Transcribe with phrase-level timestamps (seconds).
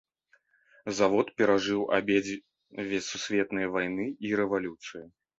[0.99, 5.03] Завод перажыў абедзве сусветныя вайны і рэвалюцыю.